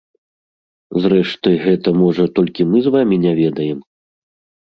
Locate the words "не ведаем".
3.29-3.79